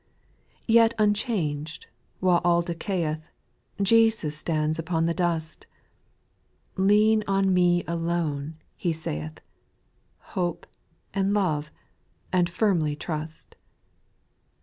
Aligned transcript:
4. 0.61 0.61
Yet 0.65 0.93
unchanged, 0.97 1.85
while 2.21 2.41
all 2.43 2.63
decay 2.63 3.05
eth, 3.05 3.29
Jesus 3.79 4.35
stands 4.35 4.79
upon 4.79 5.05
the 5.05 5.13
dust;" 5.13 5.67
Lean 6.75 7.23
on 7.27 7.53
me 7.53 7.83
alone," 7.87 8.55
He 8.75 8.93
sayeth," 8.93 9.41
Hope, 10.33 10.65
and 11.13 11.35
love, 11.35 11.71
and 12.33 12.49
firmly 12.49 12.95
trust." 12.95 13.53